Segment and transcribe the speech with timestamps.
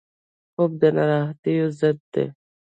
[0.53, 2.25] خوب د ناراحتیو ضد دی